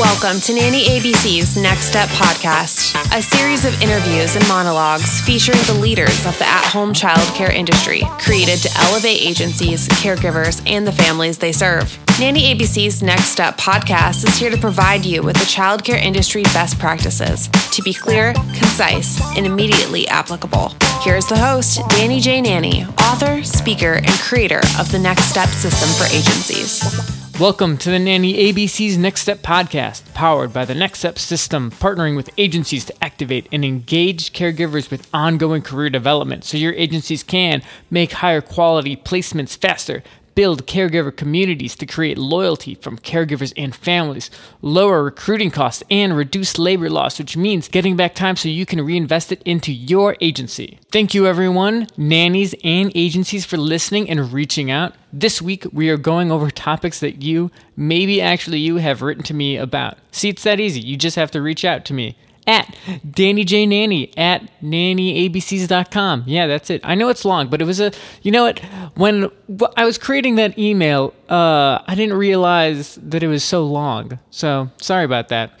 [0.00, 5.74] Welcome to Nanny ABC's Next Step podcast, a series of interviews and monologues featuring the
[5.74, 11.36] leaders of the at home childcare industry, created to elevate agencies, caregivers, and the families
[11.36, 11.98] they serve.
[12.18, 16.78] Nanny ABC's Next Step podcast is here to provide you with the childcare industry best
[16.78, 20.72] practices to be clear, concise, and immediately applicable.
[21.02, 22.40] Here's the host, Danny J.
[22.40, 27.21] Nanny, author, speaker, and creator of the Next Step system for agencies.
[27.40, 32.14] Welcome to the Nanny ABC's Next Step podcast, powered by the Next Step system, partnering
[32.14, 37.62] with agencies to activate and engage caregivers with ongoing career development so your agencies can
[37.90, 40.02] make higher quality placements faster,
[40.34, 46.58] build caregiver communities to create loyalty from caregivers and families, lower recruiting costs, and reduce
[46.58, 50.78] labor loss, which means getting back time so you can reinvest it into your agency.
[50.90, 54.94] Thank you, everyone, nannies and agencies, for listening and reaching out.
[55.12, 59.34] This week, we are going over topics that you, maybe actually you, have written to
[59.34, 59.98] me about.
[60.10, 60.80] See, it's that easy.
[60.80, 62.76] You just have to reach out to me at
[63.10, 66.24] Danny J Nanny at nannyabcs.com.
[66.26, 66.80] Yeah, that's it.
[66.84, 68.60] I know it's long, but it was a, you know what?
[68.94, 69.30] When
[69.76, 74.18] I was creating that email, uh, I didn't realize that it was so long.
[74.30, 75.58] So sorry about that.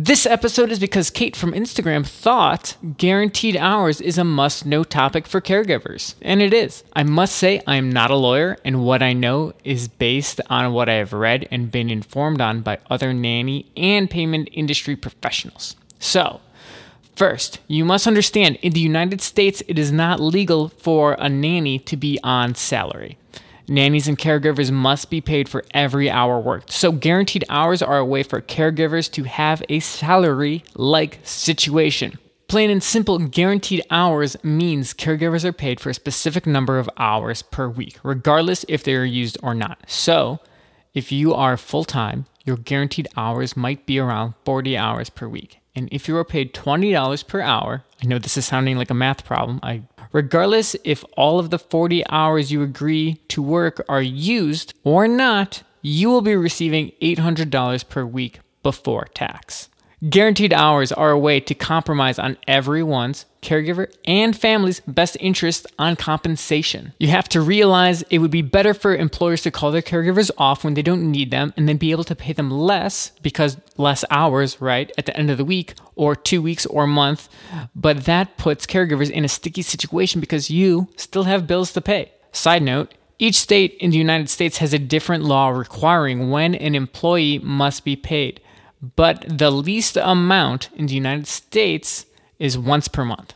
[0.00, 5.26] This episode is because Kate from Instagram thought guaranteed hours is a must know topic
[5.26, 6.14] for caregivers.
[6.22, 6.84] And it is.
[6.92, 10.72] I must say, I am not a lawyer, and what I know is based on
[10.72, 15.74] what I have read and been informed on by other nanny and payment industry professionals.
[15.98, 16.40] So,
[17.16, 21.78] first, you must understand in the United States, it is not legal for a nanny
[21.80, 23.18] to be on salary.
[23.70, 26.72] Nannies and caregivers must be paid for every hour worked.
[26.72, 32.18] So, guaranteed hours are a way for caregivers to have a salary like situation.
[32.48, 37.42] Plain and simple, guaranteed hours means caregivers are paid for a specific number of hours
[37.42, 39.78] per week, regardless if they are used or not.
[39.86, 40.38] So,
[40.94, 45.58] if you are full time, your guaranteed hours might be around 40 hours per week.
[45.78, 48.94] And if you are paid $20 per hour, I know this is sounding like a
[48.94, 49.60] math problem.
[49.62, 55.06] I regardless if all of the 40 hours you agree to work are used or
[55.06, 59.68] not, you will be receiving $800 per week before tax.
[60.06, 65.96] Guaranteed hours are a way to compromise on everyone's caregiver and family's best interest on
[65.96, 66.92] compensation.
[67.00, 70.62] You have to realize it would be better for employers to call their caregivers off
[70.62, 74.04] when they don't need them and then be able to pay them less because less
[74.08, 77.28] hours, right, at the end of the week or two weeks or month.
[77.74, 82.12] But that puts caregivers in a sticky situation because you still have bills to pay.
[82.30, 86.76] Side note, each state in the United States has a different law requiring when an
[86.76, 88.40] employee must be paid
[88.80, 92.06] but the least amount in the United States
[92.38, 93.34] is once per month.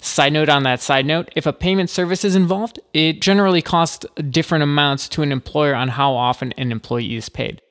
[0.00, 4.04] Side note on that side note, if a payment service is involved, it generally costs
[4.28, 7.62] different amounts to an employer on how often an employee is paid.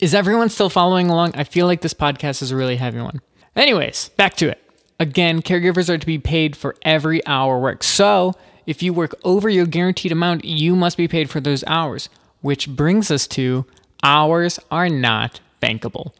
[0.00, 1.32] Is everyone still following along?
[1.34, 3.20] I feel like this podcast is a really heavy one.
[3.54, 4.60] Anyways, back to it.
[4.98, 7.84] Again, caregivers are to be paid for every hour worked.
[7.84, 8.32] So,
[8.66, 12.08] if you work over your guaranteed amount, you must be paid for those hours,
[12.40, 13.66] which brings us to
[14.02, 16.12] hours are not bankable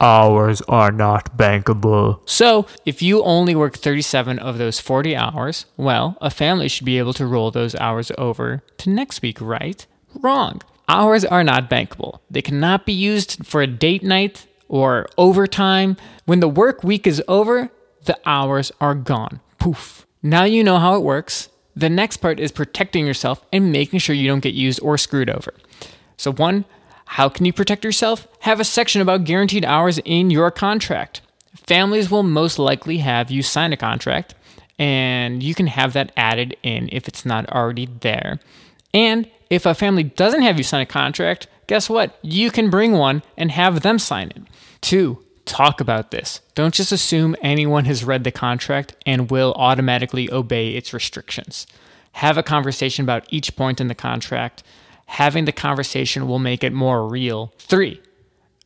[0.00, 2.20] hours are not bankable.
[2.28, 6.98] So, if you only work 37 of those 40 hours, well, a family should be
[6.98, 9.86] able to roll those hours over to next week, right?
[10.14, 10.60] Wrong.
[10.88, 12.20] Hours are not bankable.
[12.30, 15.96] They cannot be used for a date night or overtime.
[16.26, 17.70] When the work week is over,
[18.04, 19.40] the hours are gone.
[19.58, 20.06] Poof.
[20.22, 21.48] Now you know how it works.
[21.76, 25.30] The next part is protecting yourself and making sure you don't get used or screwed
[25.30, 25.54] over.
[26.16, 26.64] So, one,
[27.06, 28.26] how can you protect yourself?
[28.40, 31.20] Have a section about guaranteed hours in your contract.
[31.54, 34.34] Families will most likely have you sign a contract,
[34.78, 38.40] and you can have that added in if it's not already there.
[38.92, 42.18] And if a family doesn't have you sign a contract, guess what?
[42.22, 44.42] You can bring one and have them sign it.
[44.80, 46.40] Two, talk about this.
[46.54, 51.66] Don't just assume anyone has read the contract and will automatically obey its restrictions.
[52.12, 54.62] Have a conversation about each point in the contract
[55.06, 57.52] having the conversation will make it more real.
[57.58, 58.00] Three,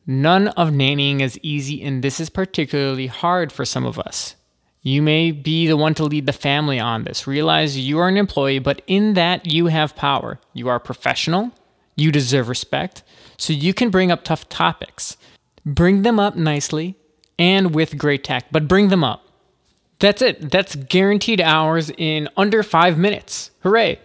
[0.07, 4.35] none of nannying is easy, and this is particularly hard for some of us.
[4.81, 7.27] You may be the one to lead the family on this.
[7.27, 10.39] Realize you are an employee, but in that you have power.
[10.53, 11.51] You are professional,
[11.95, 13.03] you deserve respect,
[13.37, 15.17] so you can bring up tough topics.
[15.65, 16.95] Bring them up nicely
[17.37, 19.25] and with great tact, but bring them up.
[19.99, 20.49] That's it.
[20.49, 23.51] That's guaranteed hours in under five minutes.
[23.59, 23.99] Hooray!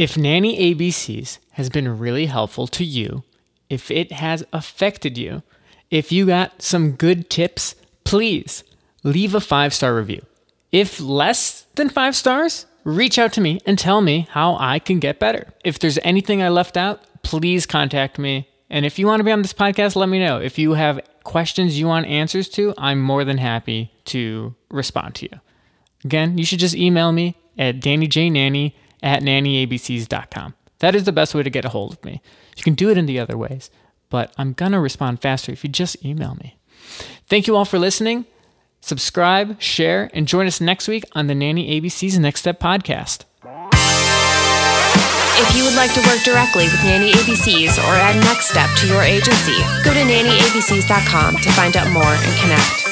[0.00, 3.22] If Nanny ABCs has been really helpful to you,
[3.68, 5.42] if it has affected you,
[5.90, 8.64] if you got some good tips, please
[9.02, 10.24] leave a five star review.
[10.72, 15.00] If less than five stars, reach out to me and tell me how I can
[15.00, 15.52] get better.
[15.66, 19.32] If there's anything I left out, please contact me And if you want to be
[19.32, 20.40] on this podcast, let me know.
[20.40, 25.28] If you have questions you want answers to, I'm more than happy to respond to
[25.30, 25.40] you.
[26.06, 30.54] Again, you should just email me at dannyjnanny at nannyabcs.com.
[30.80, 32.22] That is the best way to get a hold of me.
[32.56, 33.70] You can do it in the other ways,
[34.08, 36.56] but I'm going to respond faster if you just email me.
[37.28, 38.26] Thank you all for listening.
[38.80, 43.24] Subscribe, share, and join us next week on the Nanny ABC's Next Step podcast.
[45.42, 48.86] If you would like to work directly with Nanny ABCs or add Next Step to
[48.86, 52.89] your agency, go to nannyabcs.com to find out more and connect.